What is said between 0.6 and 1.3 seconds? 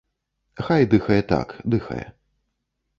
Хай дыхае